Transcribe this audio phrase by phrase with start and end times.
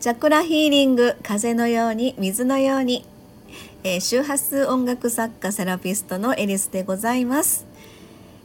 [0.00, 3.04] チャクラヒーリング風のように水のように、
[3.84, 7.66] えー、周波数音楽作家セラピストのエリスでございます、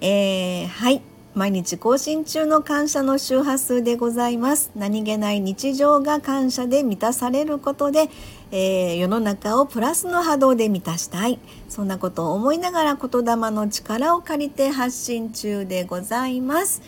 [0.00, 1.02] えー、はい。
[1.34, 4.70] 毎日更新中の感謝の周波数でございます。
[4.74, 8.08] 何気ない日常が感謝で満たされることで、
[8.50, 11.38] えー、世の中をプラスの波動で満たしたい。
[11.68, 16.80] そんなことを思いながら言霊の力を借りて発信中でございます。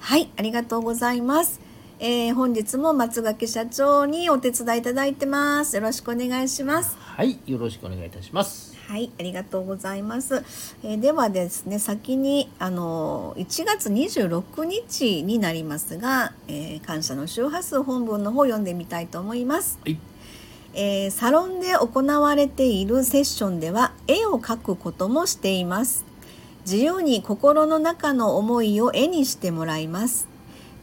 [0.00, 0.32] はい。
[0.36, 1.69] ありがとうございます。
[2.02, 5.76] えー、本日も松垣社長にお手伝いいただいてます。
[5.76, 6.96] よろしくお願いします。
[6.98, 8.74] はいよろしくお願いいたします。
[8.86, 10.42] はいありがとうございます、
[10.82, 19.98] えー、ではですね先にあの1月26日になりますが、えー、感謝の周波数本文の方を読んでみたいと思います、はい。
[20.72, 26.06] えー、サロンで行われているセッションでは絵を描くこともしています。
[26.64, 30.28] 自由に心の中の思いを絵にしてもらいます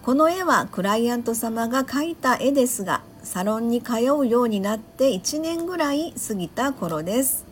[0.08, 7.46] この絵はクライアント様が描いた絵ですがサロンに通うようになって1年ぐらい過ぎた頃です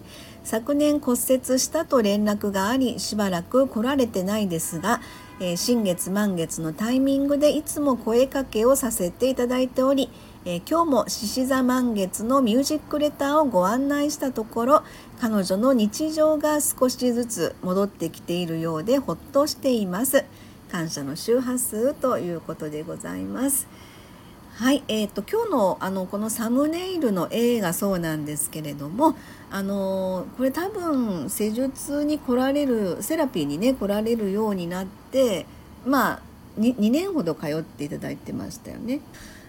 [0.46, 5.02] 昨年骨折したと連絡がありしばらく来られてないですが、
[5.42, 10.10] えー、新月満月のタイミングでいつも声かけをさせていただいており、
[10.46, 14.84] えー、今日も獅子座満月のミュージックレターをご案内したところ
[15.20, 20.24] 彼女の日常が少しずつ戻ってきているようでほっとしています。
[20.76, 23.66] 感謝の周波数ということでございます。
[24.58, 29.16] はい、えーと、今日のあのこのサムネイルの絵がそうなんですけれども
[29.50, 35.46] あのこれ多分施術に来られるセラピーにね来られるようになって
[35.86, 36.20] まあ
[36.60, 39.00] 2, 2年ほど通っていただいてましたよね。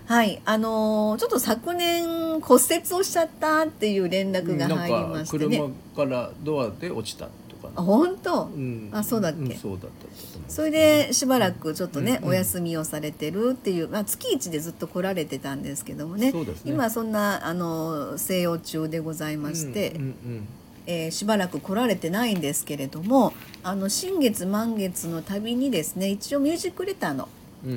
[0.06, 5.58] はい、あのちょっと昨年骨折をしちゃったっていう連絡が入りましてね。
[5.97, 7.28] 車からドアで落ちた
[7.75, 10.06] あ本当、うん、あそうだっけ、うん、そうだった
[10.48, 20.49] それでしばらくちょっとね、うん、お休みをされてるっていう、まあ、月一でずっと来られてたんですけどもね、ね、今そんなあの静養中でございまして、うんうん、
[20.87, 23.32] えー、しばらく来られてないんですけれども
[23.62, 27.28] あの新月満月の旅にですね一応ミュージックレターの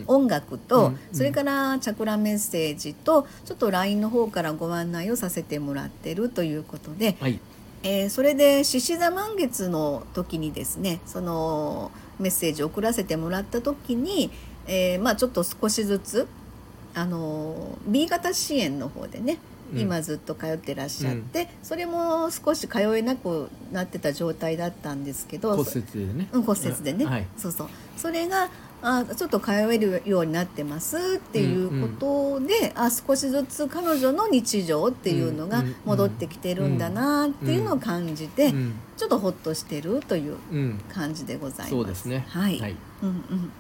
[0.08, 7.40] 音楽と、それからチャクラメッセージとちょっと LINE の方からご案内をさせてもらってるということで、はい、
[7.84, 14.32] えー、それで獅子座満月の時にですねそのメッセージを送らせてもらった時に、
[14.68, 16.28] えー、まあ、ちょっと少しずつ
[16.94, 19.38] あの B 型支援の方でね
[19.76, 28.50] 今ずっと通ってらっしゃって、うん、それも少し通えなくなってた状態だったんですけど骨折でね、うん、骨折でね、はい、そうそうそれが
[28.82, 38.54] あちょっと通えるようになってますっていうことで、うんうん、あ少しずつ彼女の日常っていうのが戻ってきてるんだなっていうのを感じて、
[38.98, 40.38] ちょっとほっとしてるという
[40.94, 41.70] 感じでございます。
[41.72, 42.26] そうですね。
[42.30, 43.52] はい、はい、うんうん。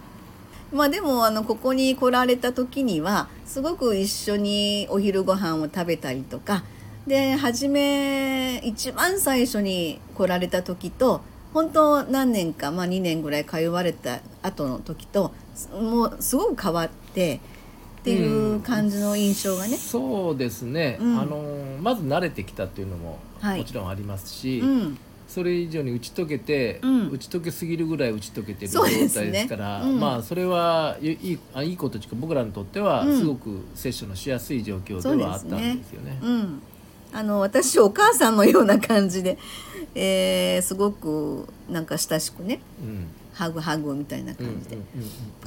[0.71, 6.63] まあでもあのここに来られた時にはすごく一緒にお昼ご飯を食べたりとか
[7.07, 11.21] で初め一番最初に来られた時と
[11.53, 15.33] 本当何年か、まあ、2年ぐらい通われた後の時と
[15.71, 17.39] もうすごく変わって
[17.99, 21.43] っていう感じの印象がね、うん、そうですね、うん、あの
[21.81, 36.19] まず慣れてきたっていうのももちろんありますし、はいうん、それ以上に打ち解けて、打ち解けすぎるぐらい打ち解けてる状態ですから、ね、まあそれはいいあいいことというか僕らにとってはすごくセッションのしやすい状況ではあったんですよね。
[37.11, 39.37] あの私お母さんのような感じで、
[39.95, 43.07] えー、すごくなんか親しくね、うん、
[43.39, 44.77] ハグハグみたいな感じで。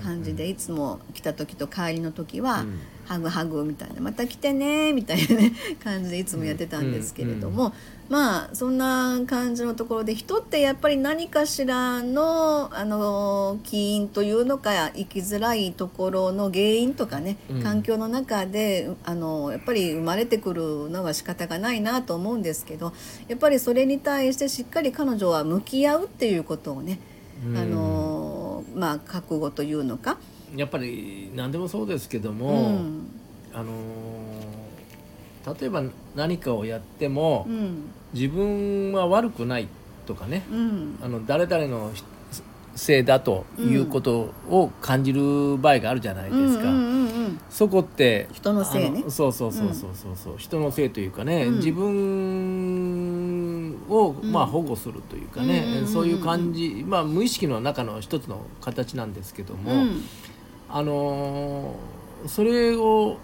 [0.02, 5.52] 感じでいつも来た時と帰りの時は、うん、ハグハグみたいなまた来てねみたいなね
[5.84, 7.74] 感じでいつもやってたんですけれども、
[8.08, 22.94] まあそんな感じのところで人ってやっぱり何かしらのあの起因というのか生きづらいところの原因とかね、環境の中であのやっぱり生まれてくるのは仕方がないなと思うんですけど
[23.28, 26.98] やっぱりそれに対してしっかり彼女は向き合うっていうことをね、
[27.56, 30.18] あのまあ覚悟というのか。
[30.54, 33.08] やっぱり何でもそうですけども、うん、
[33.54, 33.72] あの
[35.58, 35.82] 例えば
[36.14, 39.68] 何かをやっても、うん、自分は悪くない
[40.06, 41.90] とかね、うん、あの誰々の
[42.74, 46.64] せいだということを感じる場合があるじゃないですか。
[47.50, 49.04] そこって人のせいね。
[49.08, 50.16] そうそうそうそうそう。
[50.16, 52.51] そう、人のせいというかね、自分
[53.92, 59.72] をまあ保護するというかね、そういう感じ、まあ無意識の中の一つの形なんですけども、
[60.68, 61.76] あの
[62.26, 63.18] それを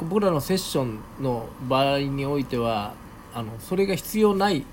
[0.00, 2.94] 僕らのセッションの場合においては
[3.34, 4.64] あのそれが必要ない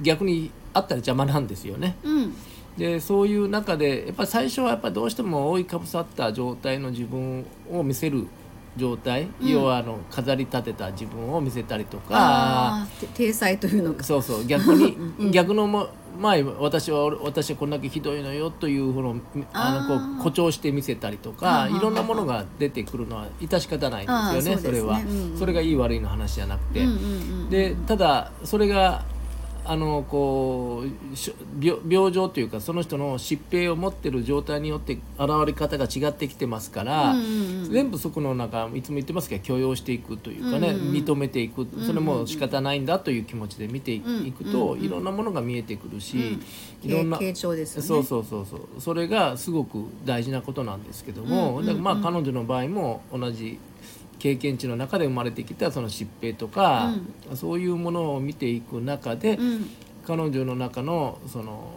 [0.00, 1.96] 逆にあったら邪魔なんですよね。
[2.02, 2.34] うん、
[2.76, 8.26] でそういう中でやっぱり最初はやっぱどうしても覆いかぶさった状態の自分を見せる
[8.76, 9.48] 状態、うん。
[9.48, 14.02] 要はあの飾り立てた自分を見せたりとか体裁というのか。
[14.02, 14.44] そうそう。
[14.46, 15.30] 逆に うん。
[15.30, 19.16] 逆のも前私は私はこんだけひどいのよというふうの
[19.52, 27.50] あのこう誇張して見せたりとかいろんなものが出てくるのは致し方ないんですよねそれは、うんそれがいい悪いの話じゃなくて、うんうんうん。
[27.50, 29.04] でただそれが
[29.68, 40.94] あのこうし病病状というかその人の疾病を持ってる状態によって現れ方が違ってきてますから、うんうんうん全部そこの中いつも言ってますけど許容していくというかね、うんうんうん。
[40.94, 41.66] 認めていく。
[41.84, 46.38] それも仕方ないんだという気持ちで見ていくと、うんいろんなものが見えてくるし、
[46.84, 46.90] うん。
[46.90, 47.88] いろんな傾聴ですよね。
[47.88, 48.60] そうそうそうそう。
[48.78, 53.58] それがすごく大事なことなんですけども、うんうんうんまあ彼女の場合も同じ
[54.18, 56.94] 経験値の中で生まれてきたその疾病とか、
[57.34, 59.70] そういうものを見ていく中で、うん。
[60.06, 61.68] 彼女の中のその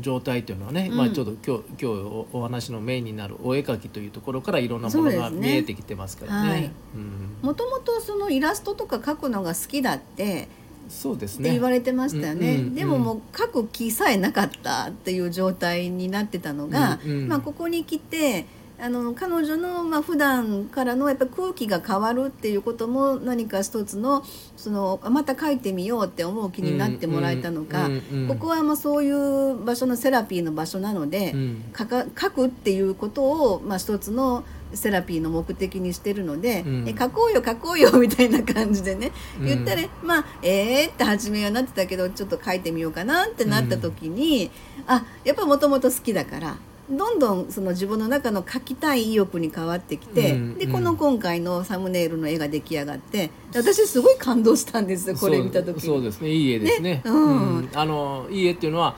[0.00, 0.96] 状態というのはね、うん。
[0.96, 6.72] まあ、ちょっと今日今日おお話のメインになるお絵描きというところからいろんなものが見えてきてますからね。
[7.42, 10.48] もともとそのイラストとか描くのが好きだって
[10.88, 11.50] そうですね。
[11.50, 12.74] 言われてましたよね、うんうんうん。
[12.74, 17.28] でももう描く気さえなかったっていう状態になってたのが、うんうん。
[17.28, 18.46] まあ、ここに来て
[18.78, 24.22] あの彼女のまあ普段からのやっぱ空気が変わるっていうことも何か一つの
[24.56, 31.64] そのあまた書いてみようって思う気になってもらえたのか、うんうんうんここはまあそういう場所のセラピーの場所なので、うん。
[31.78, 33.22] 書くっていうこと
[33.54, 34.44] を、まあ、一つの
[34.74, 36.88] セラピーの目的にしてるので、うん。
[36.88, 39.46] え書こうよ書こうよ みたいな感じでねうん。
[39.46, 44.50] 言ったら、まあえーって初めはなってたけどちょっと書いてみようかなってなった時に、
[44.86, 46.56] あやっぱもともと好きだから。
[46.88, 50.58] どんどんその自分の中の書きたい意欲に変わってきて、うんうん。
[50.58, 55.80] でこの今回のサムネイルの絵が出来上がって私すごい感動したんですよこれ見た時に。
[55.80, 56.30] そうそうですね。
[56.30, 56.90] いい絵ですね。
[56.94, 57.70] ねうん。
[57.74, 58.96] あのいい絵っていうのは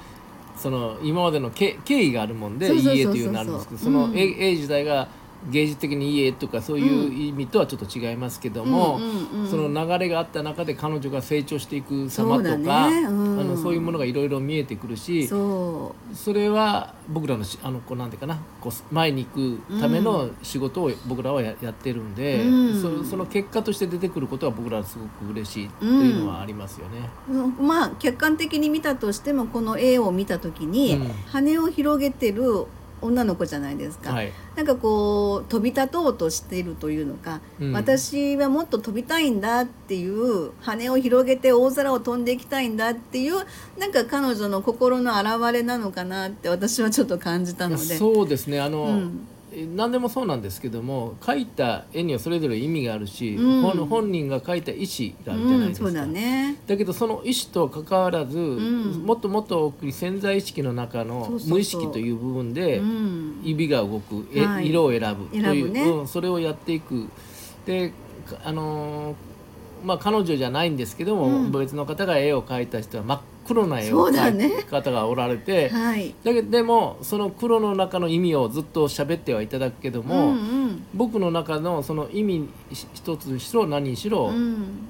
[0.57, 4.19] その今までの経経緯があるもんでいい絵というのがあるんですけどそのうん。
[4.19, 5.09] 絵絵自体が
[5.51, 9.01] 芸術的にいい絵とかそういう意味とはちょっと違いますけども、
[9.49, 13.01] その流れがあった中で彼女が成長していく様とかそうね。
[13.09, 13.41] うん。
[13.41, 23.05] あのそういうものがいろいろ見えてくるしそそれは僕らのしあのこうなんていうかなこう前に行くための仕事を僕らはややってるんで、うん。
[23.05, 27.09] そその結果として出てくることは僕らはすごく嬉しいというのはありますよね。
[27.31, 31.09] うまあ客観的に見たとしてもこの絵を見た時に、うん。
[31.27, 32.67] 羽を広げてる
[33.01, 34.33] 女の子じゃないですか、はい。
[34.57, 37.73] なんかこう飛び立とうとしているというのか、うん。
[37.73, 43.37] 私はもっと飛びたいんだっていう羽を広げて大空を飛んでいきたいんだっていう
[43.79, 47.97] なんか彼女の心の表れなのかなって私はちょっと感じたので。
[47.97, 48.61] そうですね。
[48.61, 49.29] あの、うん。
[49.37, 53.63] え何でもそうなんですけども描いた絵にはそれぞれ意味があるし、うん。
[53.63, 55.89] 本本人が描いた意思があるじゃないですか。
[55.89, 56.57] うん、だね。
[56.67, 59.05] だけどその意思と関わらず、ん。
[59.05, 63.41] もっともっと奥に潜在意識の中の無意識という部分でうん。
[63.43, 64.69] 指が動く、えはい。
[64.69, 65.83] 色を選ぶというね。
[65.83, 67.09] うん、それをやっていく。
[67.67, 67.93] で
[68.29, 69.28] かあのー
[69.85, 71.53] まあ彼女じゃないんですけども、うん。
[71.53, 76.15] 別の方が絵を描いた人は真っ黒な絵そを描いた方がおられて、はい。
[76.25, 80.37] だけどでもその黒の中の意味をずっと喋ってはいただくけども、うんう
[80.67, 80.87] ん。
[80.95, 82.49] 僕の中のその意味
[82.95, 84.87] 一つにしろ何にしろ、うん。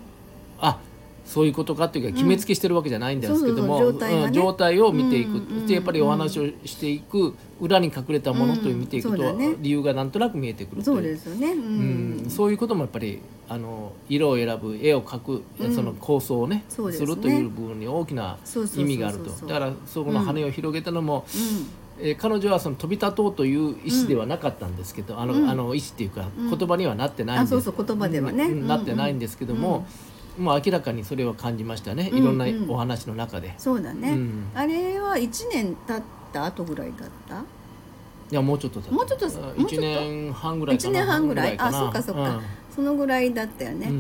[0.61, 0.79] あ
[1.28, 3.92] そういうことかっていうか決めつけしてるわけじゃないんですけども、
[4.32, 10.99] 状態を見ていく、でやっぱりお話をしていく裏に隠れたものと見ていくと、理由がなんとなく見えてくるとそいう。
[11.00, 11.54] うですよね、
[12.30, 15.75] そういうこともやっぱりあの色を選ぶ絵を描く、うん。
[15.75, 17.06] その構想をねすね。
[17.06, 18.38] るという部分に大きな
[18.76, 19.30] 意味があると。
[19.47, 21.66] だからそこの羽を広げたのも、うん。
[22.00, 25.50] えー彼女はその飛び立とうという意思ではなかったんですけど、あのうん。
[25.50, 26.50] あの意思っていうかうん。
[26.56, 28.44] 言葉にはなってないんです、あそうそう言葉ではね。
[28.44, 28.66] うん。
[28.68, 29.85] なってないんですけども、
[30.38, 33.54] もう明らかにそれは感じましたね、いろんなお話の中で。
[33.59, 34.47] そうだね、うん。
[34.54, 36.02] あれは1年経っ
[36.33, 37.45] た後ぐらいだった？
[38.30, 39.26] いやもうちょっと経もうちょっと？
[39.26, 41.78] あもうちょっと1年半ぐらいか1な年半ぐらいあな。
[41.78, 42.40] そうかそうか、
[42.75, 43.95] そのぐらいだったよね、うん。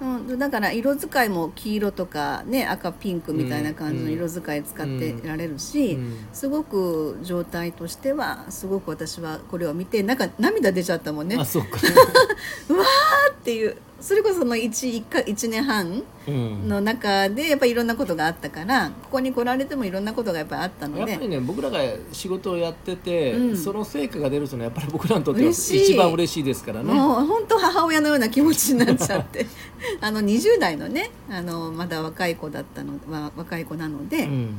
[0.00, 0.26] うん。
[0.26, 6.26] うんだから色使いも黄色とかね赤ピンクみたいな感じの色使い使ってられるし、うん。
[6.32, 11.36] すごく状態としてはすごく私はこれを見てなんか涙出ちゃったもんね。
[11.38, 11.78] あそうか、
[12.68, 14.70] うわーっていうそれこそその 1,
[15.04, 16.68] 1, か1年半うん。
[16.68, 21.12] の中でやっぱりいろんなことがあったからここに来られてもいろんなことがやっぱりあったので。
[21.12, 21.78] やっぱりね僕らが
[22.12, 23.56] 仕事をやってて、うん。
[23.56, 26.92] その成果が出るというのはやっぱり僕らにとっては一番嬉しいですからね。
[26.92, 29.46] もう本当母親のような気持ちになっちゃって。
[30.00, 34.54] あの20代のねあのまだ若い子だったのわ若い子なので、うん。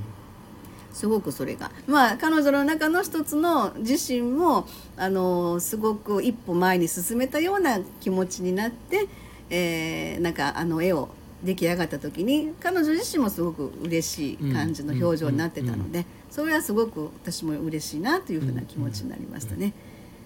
[0.92, 1.72] すごくそれが。
[1.88, 4.68] まあ彼女の中の一つの自身も
[4.98, 9.08] あのすごく一歩前に進めたような気持ちになって、
[9.50, 11.10] えーなんかあの絵を
[11.44, 19.74] 出来上がった時に彼女自身もすごく嬉しい感じの表情になってたので、それはすごく私も嬉しいなというふうな気持ちになりましたね。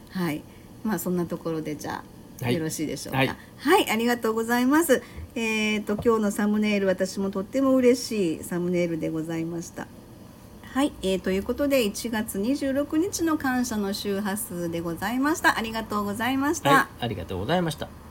[0.09, 0.41] はい
[0.83, 2.03] まあそんなところでじゃ
[2.41, 3.17] あはい、よろしいでしょうか？
[3.19, 3.27] はい、
[3.57, 5.03] はい、ありがとうございます。
[5.35, 9.87] えっ、ー、と今日のサムネイル私もとっても嬉しいサムネイルでございました。
[10.63, 15.57] はい、えー、ということで1月26日の感謝の周波数でございました。
[15.57, 16.89] ありがとうございました。
[16.99, 18.02] ありがとうございました。